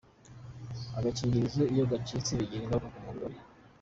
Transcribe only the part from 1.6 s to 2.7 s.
iyo gacitse bigira